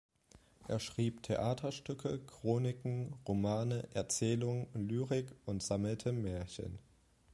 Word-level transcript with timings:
Er 0.67 0.79
schrieb 0.79 1.21
Theaterstücke, 1.21 2.17
Chroniken, 2.25 3.13
Romane, 3.27 3.87
Erzählungen, 3.93 4.65
Lyrik 4.73 5.31
und 5.45 5.61
sammelte 5.61 6.11
Märchen. 6.11 6.79